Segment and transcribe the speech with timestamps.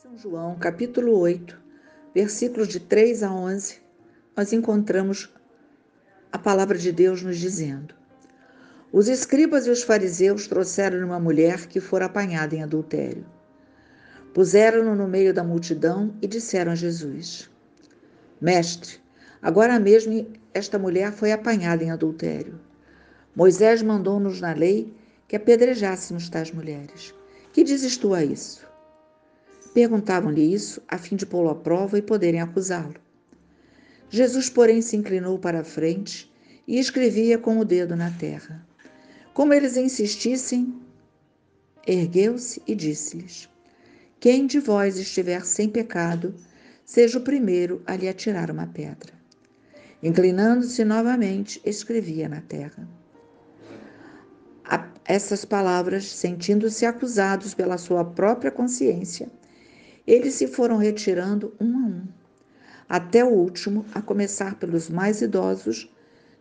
[0.00, 1.60] São João, capítulo 8,
[2.14, 3.80] versículos de 3 a 11,
[4.36, 5.28] nós encontramos
[6.30, 7.92] a palavra de Deus nos dizendo:
[8.92, 13.26] Os escribas e os fariseus trouxeram uma mulher que fora apanhada em adultério.
[14.32, 17.50] Puseram-no no meio da multidão e disseram a Jesus:
[18.40, 19.00] Mestre,
[19.42, 22.60] agora mesmo esta mulher foi apanhada em adultério.
[23.34, 24.94] Moisés mandou-nos na lei
[25.26, 27.12] que apedrejássemos tais mulheres.
[27.52, 28.67] Que dizes tu a isso?
[29.74, 32.96] Perguntavam-lhe isso a fim de pô-lo à prova e poderem acusá-lo.
[34.10, 36.32] Jesus, porém, se inclinou para a frente
[36.66, 38.66] e escrevia com o dedo na terra.
[39.34, 40.74] Como eles insistissem,
[41.86, 43.48] ergueu-se e disse-lhes:
[44.18, 46.34] Quem de vós estiver sem pecado,
[46.84, 49.12] seja o primeiro a lhe atirar uma pedra.
[50.02, 52.88] Inclinando-se novamente, escrevia na terra.
[55.04, 59.30] essas palavras, sentindo-se acusados pela sua própria consciência,
[60.08, 62.08] eles se foram retirando um a um,
[62.88, 65.92] até o último, a começar pelos mais idosos,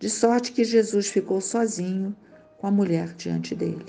[0.00, 2.16] de sorte que Jesus ficou sozinho
[2.58, 3.86] com a mulher diante dele.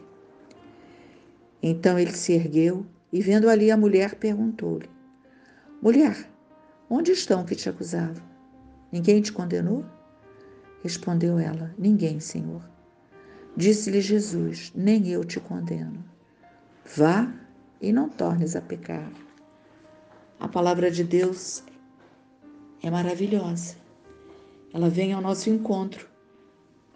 [1.62, 4.88] Então ele se ergueu e, vendo ali a mulher, perguntou-lhe:
[5.82, 6.30] Mulher,
[6.88, 8.22] onde estão que te acusavam?
[8.92, 9.84] Ninguém te condenou?
[10.84, 12.62] Respondeu ela: Ninguém, Senhor.
[13.58, 16.06] Disse-lhe Jesus: Nem eu te condeno.
[16.96, 17.34] Vá
[17.82, 19.10] e não tornes a pecar.
[20.44, 21.64] A palavra de Deus
[22.84, 23.78] é maravilhosa.
[24.74, 26.06] Ela vem ao nosso encontro,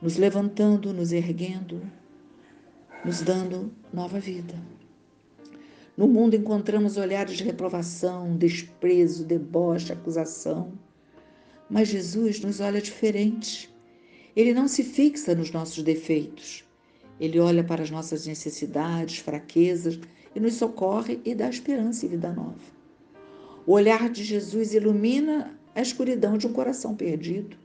[0.01, 1.81] nos levantando, nos erguendo,
[3.05, 4.53] nos dando nova vida.
[5.95, 10.73] No mundo encontramos olhares de reprovação, desprezo, deboche, acusação.
[11.69, 13.73] Mas Jesus nos olha diferente.
[14.35, 16.65] Ele não se fixa nos nossos defeitos.
[17.17, 19.97] Ele olha para as nossas necessidades, fraquezas
[20.35, 22.76] e nos socorre e dá esperança e vida nova.
[23.67, 27.57] O olhar de Jesus ilumina a escuridão de um coração perdido.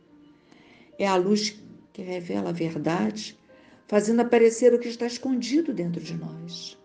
[0.99, 1.57] É a luz
[1.93, 3.39] que revela a verdade,
[3.87, 6.77] fazendo aparecer o que está escondido dentro de nós.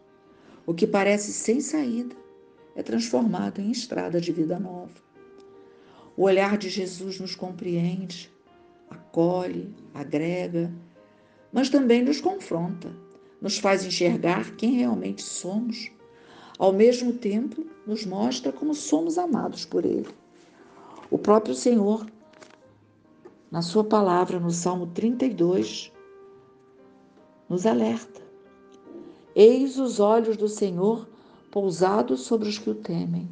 [0.67, 2.15] O que parece sem saída
[2.75, 5.01] é transformado em estrada de vida nova.
[6.15, 8.31] O olhar de Jesus nos compreende,
[8.87, 10.71] acolhe, agrega,
[11.51, 12.95] mas também nos confronta,
[13.41, 15.89] nos faz enxergar quem realmente somos
[16.57, 20.07] ao mesmo tempo, nos mostra como somos amados por Ele.
[21.09, 22.05] O próprio Senhor,
[23.51, 25.91] na Sua palavra, no Salmo 32,
[27.47, 28.21] nos alerta:
[29.35, 31.07] Eis os olhos do Senhor
[31.51, 33.29] pousados sobre os que o temem,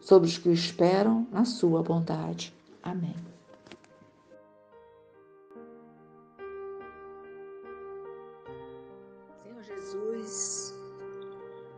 [0.00, 2.52] sobre os que o esperam na Sua bondade.
[2.82, 3.33] Amém.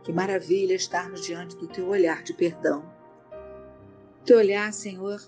[0.07, 2.81] Que maravilha estarmos diante do teu olhar de perdão.
[4.23, 5.21] Teu olhar, Senhor,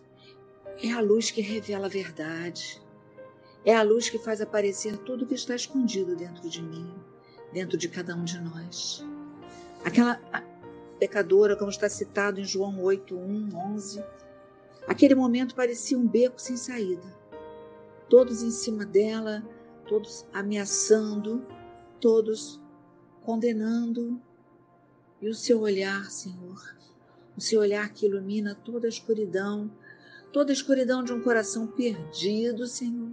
[0.82, 2.82] é a luz que revela a verdade.
[3.66, 6.96] É a luz que faz aparecer tudo que está escondido dentro de mim,
[7.52, 9.06] dentro de cada um de nós.
[9.84, 10.18] Aquela
[10.98, 14.02] pecadora, como está citado em João 8, 1, 11,
[14.88, 17.14] aquele momento parecia um beco sem saída.
[18.08, 19.44] Todos em cima dela,
[19.90, 21.46] todos ameaçando,
[22.00, 22.62] todos
[23.26, 24.22] condenando,
[25.22, 26.76] e o seu olhar, Senhor,
[27.38, 29.72] o seu olhar que ilumina toda a escuridão,
[30.32, 33.12] toda a escuridão de um coração perdido, Senhor.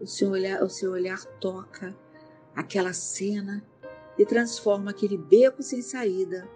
[0.00, 1.96] O seu olhar, o seu olhar toca
[2.54, 3.64] aquela cena
[4.16, 6.48] e transforma aquele beco sem saída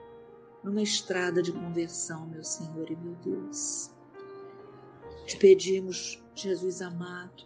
[0.62, 3.90] numa estrada de conversão, meu Senhor e meu Deus.
[5.26, 7.44] Te pedimos, Jesus amado,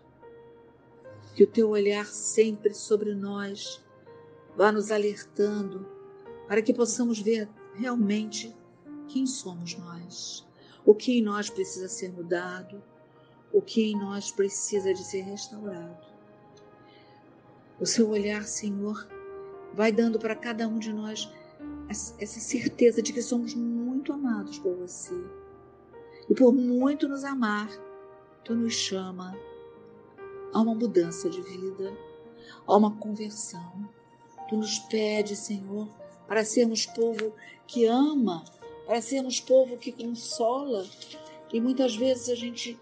[1.34, 3.84] que o teu olhar sempre sobre nós
[4.56, 5.95] vá nos alertando
[6.46, 8.54] para que possamos ver realmente
[9.08, 10.46] quem somos nós,
[10.84, 12.82] o que em nós precisa ser mudado,
[13.52, 16.06] o que em nós precisa de ser restaurado.
[17.80, 19.06] O seu olhar, Senhor,
[19.72, 21.30] vai dando para cada um de nós
[21.88, 25.14] essa certeza de que somos muito amados por você.
[26.28, 27.68] E por muito nos amar,
[28.44, 29.36] tu nos chama
[30.52, 31.96] a uma mudança de vida,
[32.66, 33.88] a uma conversão.
[34.48, 35.88] Tu nos pede, Senhor,
[36.26, 37.32] para sermos povo
[37.66, 38.44] que ama,
[38.86, 40.86] para sermos povo que consola.
[41.52, 42.78] E muitas vezes a gente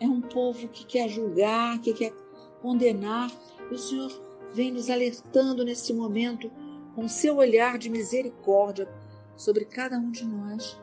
[0.00, 2.12] é um povo que quer julgar, que quer
[2.60, 3.30] condenar.
[3.70, 4.10] E o Senhor
[4.52, 6.50] vem nos alertando nesse momento
[6.94, 8.88] com seu olhar de misericórdia
[9.36, 10.80] sobre cada um de nós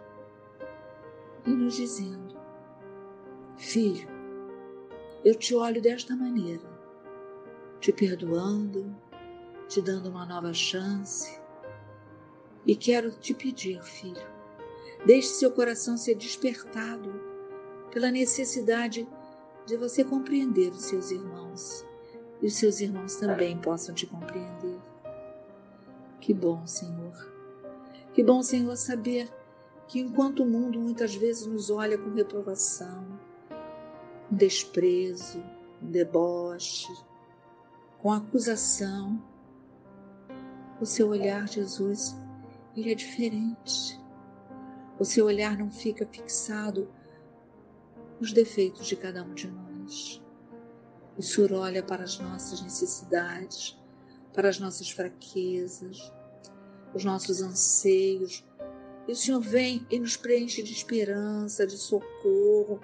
[1.46, 2.36] e nos dizendo:
[3.57, 4.07] Filho,
[5.24, 6.63] eu te olho desta maneira,
[7.80, 8.96] te perdoando,
[9.68, 11.39] te dando uma nova chance,
[12.65, 14.33] e quero te pedir, filho,
[15.06, 17.13] Deixe seu coração ser despertado
[17.92, 19.07] pela necessidade
[19.65, 21.86] de você compreender os seus irmãos
[22.42, 24.80] e os seus irmãos também possam te compreender.
[26.21, 27.31] Que bom, Senhor.
[28.13, 29.30] Que bom, Senhor, saber
[29.89, 33.06] que enquanto o mundo muitas vezes nos olha com reprovação,
[34.30, 35.44] com desprezo,
[35.81, 36.94] com deboche,
[38.01, 39.21] com acusação,
[40.80, 42.15] o seu olhar, Jesus,
[42.75, 44.00] ele é diferente.
[45.00, 46.90] O seu olhar não fica fixado
[48.20, 50.22] nos defeitos de cada um de nós.
[51.18, 53.80] O Senhor olha para as nossas necessidades,
[54.34, 56.12] para as nossas fraquezas,
[56.94, 58.46] os nossos anseios.
[59.08, 62.80] E o Senhor vem e nos preenche de esperança, de socorro.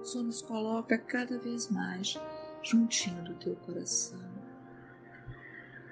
[0.00, 2.18] O Senhor nos coloca cada vez mais
[2.62, 4.20] juntinho do teu coração.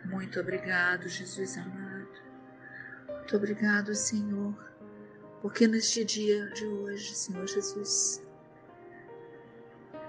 [0.07, 1.82] Muito obrigado, Jesus amado.
[3.33, 4.55] Muito obrigado, Senhor,
[5.41, 8.23] porque neste dia de hoje, Senhor Jesus,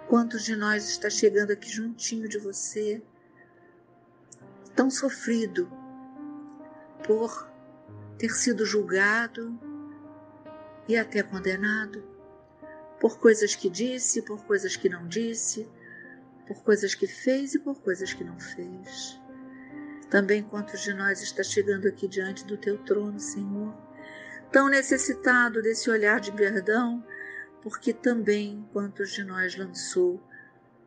[0.09, 3.01] Quantos de nós está chegando aqui juntinho de você,
[4.75, 5.71] tão sofrido
[7.07, 7.49] por
[8.17, 9.57] ter sido julgado
[10.85, 12.03] e até condenado
[12.99, 15.65] por coisas que disse, por coisas que não disse,
[16.45, 19.22] por coisas que fez e por coisas que não fez.
[20.13, 23.75] Também quantos de nós está chegando aqui diante do teu trono, Senhor,
[24.51, 27.03] tão necessitado desse olhar de perdão
[27.63, 30.21] porque também quantos de nós lançou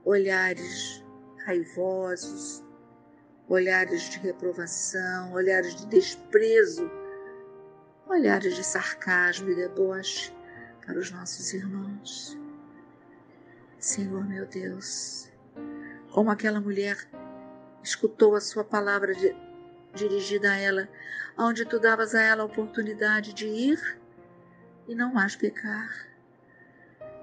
[0.05, 1.05] olhares
[1.45, 2.63] raivosos,
[3.49, 6.89] olhares de reprovação, olhares de desprezo,
[8.07, 10.33] olhares de sarcasmo e deboche
[10.85, 12.39] para os nossos irmãos.
[13.77, 15.29] Senhor meu Deus,
[16.13, 16.97] como aquela mulher
[17.87, 19.35] escutou a sua palavra de,
[19.95, 20.89] dirigida a ela,
[21.39, 23.99] onde tu davas a ela a oportunidade de ir
[24.89, 25.89] e não mais pecar.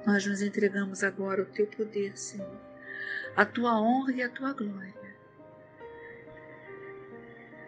[0.05, 2.59] Nós nos entregamos agora ao teu poder, Senhor,
[3.35, 4.93] a tua honra e a tua glória.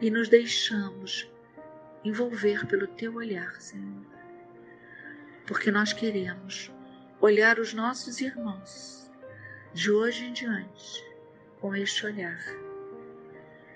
[0.01, 1.29] E nos deixamos
[2.03, 4.05] envolver pelo teu olhar, Senhor,
[5.45, 6.71] porque nós queremos
[7.19, 9.11] olhar os nossos irmãos
[9.73, 11.03] de hoje em diante
[11.59, 12.39] com este olhar.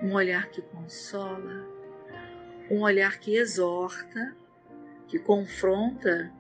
[0.02, 1.68] Um olhar que consola,
[2.70, 4.36] um olhar que exorta,
[5.08, 6.32] que confronta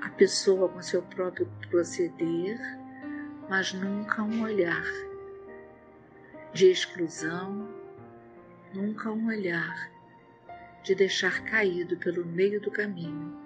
[0.00, 2.58] a pessoa com seu próprio proceder,
[3.48, 4.84] mas nunca um olhar
[6.54, 7.68] de exclusão,
[8.72, 9.90] nunca um olhar
[10.82, 13.36] de deixar caído pelo meio do caminho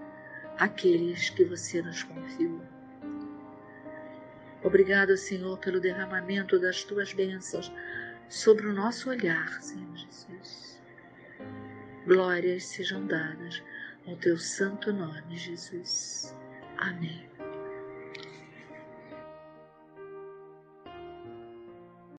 [0.59, 2.61] aqueles que você nos confiou.
[4.63, 7.73] Obrigado, Senhor, pelo derramamento das tuas bênçãos
[8.33, 10.81] sobre o nosso olhar, Senhor Jesus.
[12.07, 13.63] Glórias sejam dadas
[14.07, 16.35] ao teu santo nome, Jesus.
[16.79, 17.32] Amém.